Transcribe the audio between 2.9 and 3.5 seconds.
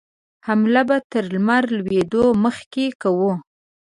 کوو.